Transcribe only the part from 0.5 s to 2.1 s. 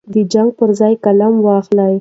پر ځای قلم واخلئ.